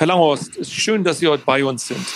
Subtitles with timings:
[0.00, 2.06] Herr Langhorst, es ist schön, dass Sie heute bei uns sind.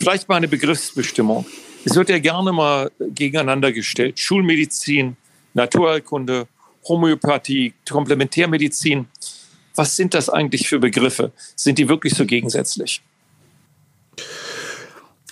[0.00, 1.44] Vielleicht mal eine Begriffsbestimmung.
[1.84, 4.18] Es wird ja gerne mal gegeneinander gestellt.
[4.18, 5.18] Schulmedizin,
[5.54, 6.46] Naturheilkunde,
[6.86, 9.06] Homöopathie, Komplementärmedizin.
[9.74, 11.32] Was sind das eigentlich für Begriffe?
[11.56, 13.02] Sind die wirklich so gegensätzlich?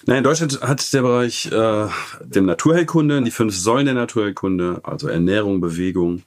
[0.05, 1.87] Nein, in Deutschland hat der Bereich äh,
[2.25, 6.23] der Naturheilkunde, die fünf Säulen der Naturheilkunde, also Ernährung, Bewegung,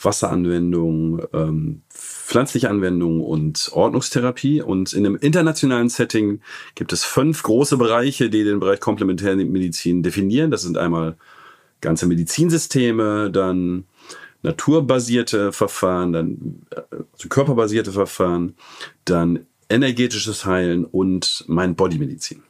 [0.00, 4.62] Wasseranwendung, ähm, pflanzliche Anwendungen und Ordnungstherapie.
[4.62, 6.40] Und in einem internationalen Setting
[6.74, 10.50] gibt es fünf große Bereiche, die den Bereich Komplementärmedizin definieren.
[10.50, 11.16] Das sind einmal
[11.84, 13.84] ganze Medizinsysteme, dann
[14.42, 16.66] naturbasierte Verfahren, dann
[17.12, 18.56] also körperbasierte Verfahren,
[19.04, 22.42] dann energetisches Heilen und Mind-Body-Medizin.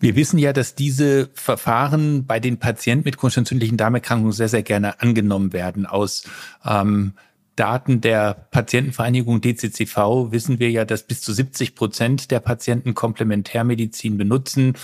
[0.00, 4.62] Wir wissen ja, dass diese Verfahren bei den Patienten mit chronisch entzündlichen Darmerkrankungen sehr, sehr
[4.62, 6.24] gerne angenommen werden aus
[6.64, 7.14] ähm,
[7.58, 14.16] Daten der Patientenvereinigung DCCV wissen wir ja, dass bis zu 70 Prozent der Patienten Komplementärmedizin
[14.16, 14.74] benutzen.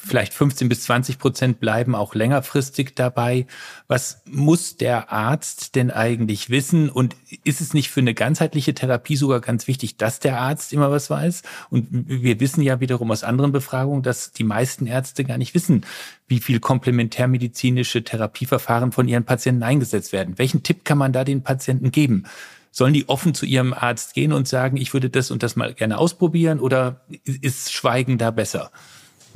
[0.00, 3.48] Vielleicht 15 bis 20 Prozent bleiben auch längerfristig dabei.
[3.88, 6.88] Was muss der Arzt denn eigentlich wissen?
[6.88, 10.92] Und ist es nicht für eine ganzheitliche Therapie sogar ganz wichtig, dass der Arzt immer
[10.92, 11.42] was weiß?
[11.68, 15.84] Und wir wissen ja wiederum aus anderen Befragungen, dass die meisten Ärzte gar nicht wissen,
[16.28, 20.38] wie viel komplementärmedizinische Therapieverfahren von ihren Patienten eingesetzt werden.
[20.38, 22.24] Welchen Tipp kann man da den Patienten geben?
[22.70, 25.74] Sollen die offen zu ihrem Arzt gehen und sagen, ich würde das und das mal
[25.74, 28.70] gerne ausprobieren oder ist Schweigen da besser?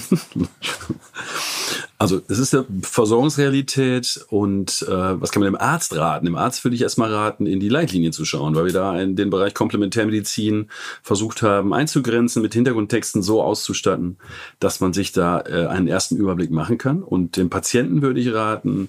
[2.00, 6.24] Also es ist eine Versorgungsrealität und äh, was kann man dem Arzt raten?
[6.24, 9.16] Dem Arzt würde ich erstmal raten, in die Leitlinie zu schauen, weil wir da in
[9.16, 10.70] den Bereich Komplementärmedizin
[11.02, 14.16] versucht haben einzugrenzen, mit Hintergrundtexten so auszustatten,
[14.60, 17.02] dass man sich da äh, einen ersten Überblick machen kann.
[17.02, 18.88] Und dem Patienten würde ich raten,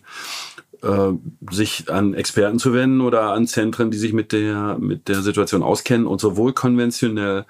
[0.82, 1.12] äh,
[1.52, 5.64] sich an Experten zu wenden oder an Zentren, die sich mit der, mit der Situation
[5.64, 7.46] auskennen und sowohl konventionell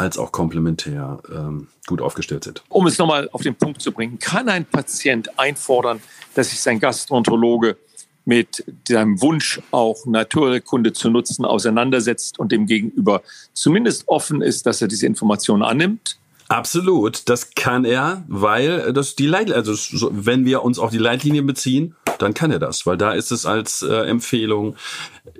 [0.00, 2.62] als auch komplementär ähm, gut aufgestellt sind.
[2.70, 6.00] Um es nochmal auf den Punkt zu bringen, kann ein Patient einfordern,
[6.34, 7.76] dass sich sein Gastroenterologe
[8.24, 13.22] mit seinem Wunsch, auch Naturkunde zu nutzen, auseinandersetzt und dem Gegenüber
[13.52, 16.16] zumindest offen ist, dass er diese Informationen annimmt?
[16.48, 19.74] Absolut, das kann er, weil das die Leit also
[20.12, 23.44] wenn wir uns auf die Leitlinie beziehen, dann kann er das, weil da ist es
[23.44, 24.76] als äh, Empfehlung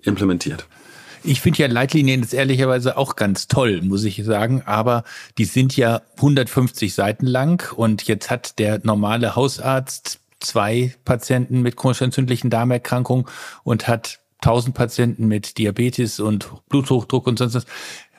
[0.03, 0.67] implementiert.
[1.23, 5.05] Ich finde ja Leitlinien jetzt ehrlicherweise auch ganz toll, muss ich sagen, aber
[5.37, 11.77] die sind ja 150 Seiten lang und jetzt hat der normale Hausarzt zwei Patienten mit
[11.77, 13.27] chronisch entzündlichen Darmerkrankungen
[13.63, 17.67] und hat 1000 Patienten mit Diabetes und Bluthochdruck und sonst was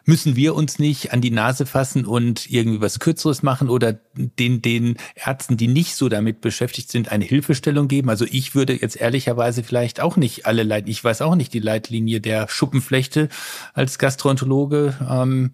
[0.05, 4.61] müssen wir uns nicht an die Nase fassen und irgendwie was Kürzeres machen oder den,
[4.61, 8.09] den Ärzten, die nicht so damit beschäftigt sind, eine Hilfestellung geben?
[8.09, 11.59] Also ich würde jetzt ehrlicherweise vielleicht auch nicht alle Leit, ich weiß auch nicht die
[11.59, 13.29] Leitlinie der Schuppenflechte
[13.73, 14.95] als Gastroenterologe.
[15.09, 15.51] Ähm,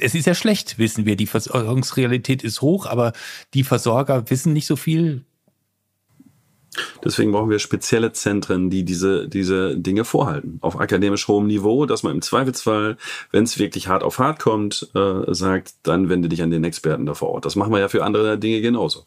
[0.00, 1.16] es ist ja schlecht, wissen wir.
[1.16, 3.12] Die Versorgungsrealität ist hoch, aber
[3.54, 5.24] die Versorger wissen nicht so viel.
[7.04, 10.58] Deswegen brauchen wir spezielle Zentren, die diese, diese Dinge vorhalten.
[10.60, 12.96] Auf akademisch hohem Niveau, dass man im Zweifelsfall,
[13.30, 17.06] wenn es wirklich hart auf hart kommt, äh, sagt, dann wende dich an den Experten
[17.06, 17.44] da vor Ort.
[17.44, 19.04] Das machen wir ja für andere Dinge genauso.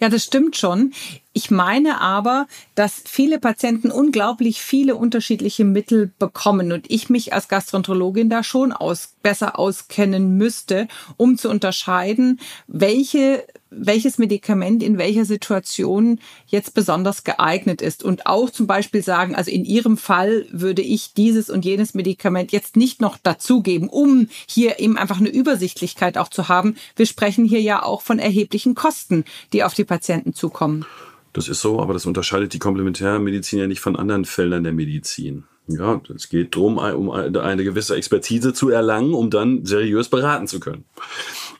[0.00, 0.92] Ja, das stimmt schon.
[1.32, 2.46] Ich meine aber,
[2.76, 8.72] dass viele Patienten unglaublich viele unterschiedliche Mittel bekommen und ich mich als Gastroenterologin da schon
[8.72, 10.86] aus, besser auskennen müsste,
[11.16, 18.02] um zu unterscheiden, welche welches Medikament in welcher Situation jetzt besonders geeignet ist.
[18.02, 22.52] Und auch zum Beispiel sagen, also in Ihrem Fall würde ich dieses und jenes Medikament
[22.52, 26.76] jetzt nicht noch dazugeben, um hier eben einfach eine Übersichtlichkeit auch zu haben.
[26.96, 30.84] Wir sprechen hier ja auch von erheblichen Kosten, die auf die Patienten zukommen.
[31.32, 35.44] Das ist so, aber das unterscheidet die Komplementärmedizin ja nicht von anderen Feldern der Medizin.
[35.68, 40.60] Ja, es geht darum, um eine gewisse Expertise zu erlangen, um dann seriös beraten zu
[40.60, 40.84] können.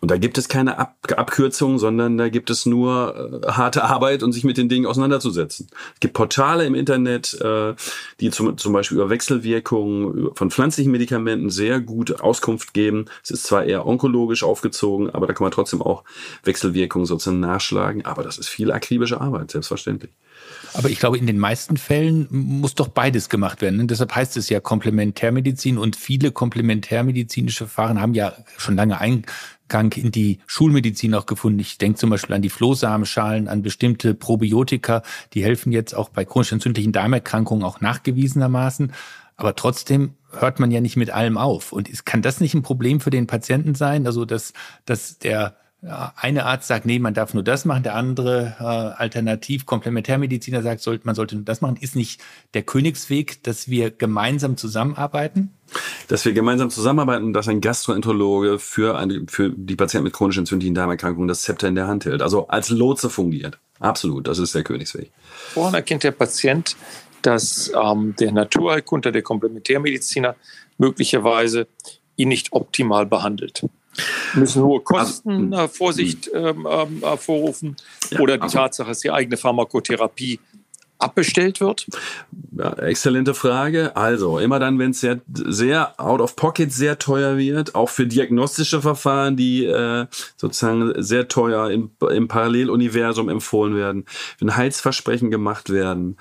[0.01, 4.23] Und da gibt es keine Ab Abkürzung, sondern da gibt es nur äh, harte Arbeit
[4.23, 5.69] und sich mit den Dingen auseinanderzusetzen.
[5.95, 7.75] Es gibt Portale im Internet, äh,
[8.21, 13.07] die zum, zum Beispiel über Wechselwirkungen von pflanzlichen Medikamenten sehr gut Auskunft geben.
[13.23, 16.05] Es ist zwar eher onkologisch aufgezogen, aber da kann man trotzdem auch
[16.45, 18.05] Wechselwirkungen sozusagen nachschlagen.
[18.05, 20.13] Aber das ist viel akribische Arbeit, selbstverständlich.
[20.75, 23.79] Aber ich glaube, in den meisten Fällen muss doch beides gemacht werden.
[23.79, 23.87] Ne?
[23.99, 30.13] Deshalb heißt es ja Komplementärmedizin und viele komplementärmedizinische Verfahren haben ja schon lange Eingang in
[30.13, 31.59] die Schulmedizin auch gefunden.
[31.59, 35.03] Ich denke zum Beispiel an die Flohsamenschalen, an bestimmte Probiotika,
[35.35, 38.93] die helfen jetzt auch bei chronisch entzündlichen Darmerkrankungen auch nachgewiesenermaßen.
[39.37, 41.73] Aber trotzdem hört man ja nicht mit allem auf.
[41.73, 44.07] Und kann das nicht ein Problem für den Patienten sein?
[44.07, 44.53] Also, dass,
[44.85, 49.65] dass der eine Arzt sagt, nee, man darf nur das machen, der andere äh, alternativ
[49.65, 51.77] Komplementärmediziner sagt, sollte, man sollte nur das machen.
[51.81, 52.21] Ist nicht
[52.55, 55.55] der Königsweg, dass wir gemeinsam zusammenarbeiten?
[56.09, 60.75] Dass wir gemeinsam zusammenarbeiten, dass ein Gastroenterologe für, eine, für die Patienten mit chronischen entzündlichen
[60.75, 62.23] Darmerkrankungen das Zepter in der Hand hält.
[62.23, 63.61] Also als Lotse fungiert.
[63.79, 65.13] Absolut, das ist der Königsweg.
[65.55, 66.77] Woran erkennt der Patient,
[67.23, 70.35] dass ähm, der Naturheilkunde, der Komplementärmediziner
[70.77, 71.69] möglicherweise
[72.17, 73.63] ihn nicht optimal behandelt?
[74.35, 77.77] Müssen hohe Kosten also, Vorsicht ähm, ähm, hervorrufen
[78.11, 80.41] ja, oder die also, Tatsache, dass die eigene Pharmakotherapie
[80.99, 81.87] abbestellt wird?
[82.57, 83.97] Ja, exzellente Frage.
[83.97, 88.07] Also, immer dann, wenn es sehr, sehr out of pocket sehr teuer wird, auch für
[88.07, 90.07] diagnostische Verfahren, die äh,
[90.37, 94.05] sozusagen sehr teuer im, im Paralleluniversum empfohlen werden,
[94.39, 96.17] wenn Heilsversprechen gemacht werden,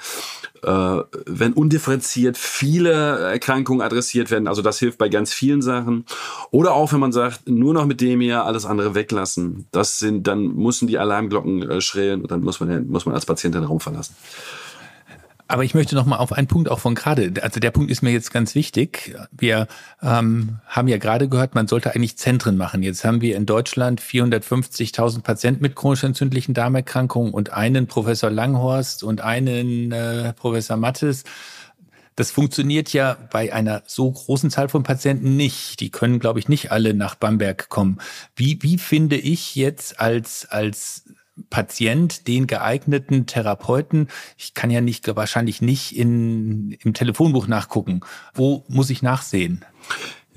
[0.64, 6.06] äh, wenn undifferenziert viele Erkrankungen adressiert werden, also das hilft bei ganz vielen Sachen.
[6.52, 9.68] Oder auch, wenn man sagt, nur noch mit dem hier alles andere weglassen.
[9.72, 13.26] Das sind, dann müssen die Alarmglocken äh, schrillen und dann muss man, muss man als
[13.26, 14.16] Patient den Raum verlassen.
[15.48, 17.32] Aber ich möchte noch mal auf einen Punkt auch von gerade.
[17.42, 19.16] Also der Punkt ist mir jetzt ganz wichtig.
[19.32, 19.68] Wir
[20.02, 22.84] ähm, haben ja gerade gehört, man sollte eigentlich Zentren machen.
[22.84, 29.04] Jetzt haben wir in Deutschland 450.000 Patienten mit chronisch entzündlichen Darmerkrankungen und einen Professor Langhorst
[29.04, 31.24] und einen äh, Professor Mattes.
[32.18, 35.80] Das funktioniert ja bei einer so großen Zahl von Patienten nicht.
[35.80, 38.00] Die können, glaube ich, nicht alle nach Bamberg kommen.
[38.36, 41.04] Wie, wie finde ich jetzt als, als
[41.50, 44.08] Patient den geeigneten Therapeuten.
[44.38, 48.02] Ich kann ja nicht wahrscheinlich nicht in, im Telefonbuch nachgucken.
[48.34, 49.64] Wo muss ich nachsehen?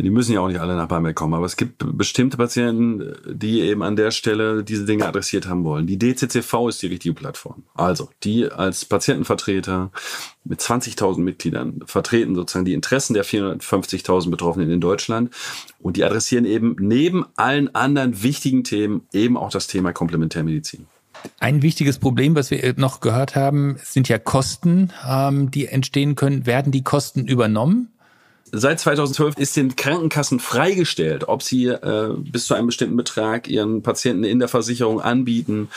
[0.03, 3.61] Die müssen ja auch nicht alle nach Bamberg kommen, aber es gibt bestimmte Patienten, die
[3.61, 5.87] eben an der Stelle diese Dinge adressiert haben wollen.
[5.87, 7.65] Die DCCV ist die richtige Plattform.
[7.75, 9.91] Also, die als Patientenvertreter
[10.45, 15.31] mit 20.000 Mitgliedern vertreten sozusagen die Interessen der 450.000 Betroffenen in Deutschland
[15.79, 20.87] und die adressieren eben neben allen anderen wichtigen Themen eben auch das Thema Komplementärmedizin.
[21.39, 26.47] Ein wichtiges Problem, was wir noch gehört haben, sind ja Kosten, ähm, die entstehen können.
[26.47, 27.91] Werden die Kosten übernommen?
[28.53, 33.83] Seit 2012 ist den Krankenkassen freigestellt, ob sie äh, bis zu einem bestimmten Betrag ihren
[33.83, 35.69] Patienten in der Versicherung anbieten,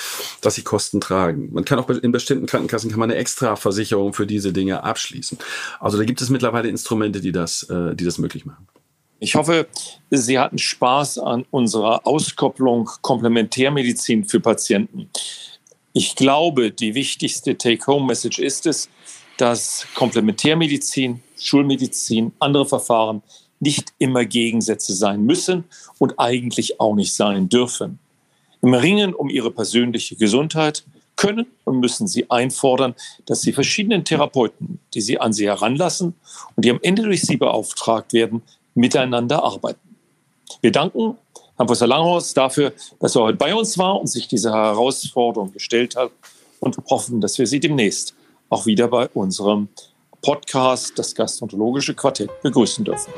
[0.41, 1.49] dass sie Kosten tragen.
[1.53, 5.37] Man kann auch in bestimmten Krankenkassen kann man eine extra Versicherung für diese Dinge abschließen.
[5.79, 8.67] Also da gibt es mittlerweile Instrumente, die das, äh, die das möglich machen.
[9.19, 9.67] Ich hoffe,
[10.09, 15.09] Sie hatten Spaß an unserer Auskopplung Komplementärmedizin für Patienten.
[15.93, 18.89] Ich glaube, die wichtigste Take-Home-Message ist es,
[19.37, 23.21] dass Komplementärmedizin, Schulmedizin, andere Verfahren
[23.59, 25.63] nicht immer Gegensätze sein müssen
[25.97, 27.99] und eigentlich auch nicht sein dürfen.
[28.61, 30.83] Im Ringen um ihre persönliche Gesundheit
[31.15, 32.95] können und müssen sie einfordern,
[33.25, 36.13] dass die verschiedenen Therapeuten, die sie an sie heranlassen
[36.55, 38.41] und die am Ende durch sie beauftragt werden,
[38.73, 39.95] miteinander arbeiten.
[40.61, 41.17] Wir danken
[41.55, 45.95] Herrn Professor Langhorst dafür, dass er heute bei uns war und sich dieser Herausforderung gestellt
[45.95, 46.11] hat
[46.59, 48.15] und hoffen, dass wir Sie demnächst
[48.49, 49.67] auch wieder bei unserem
[50.23, 53.13] Podcast, das Gastrontologische Quartett, begrüßen dürfen.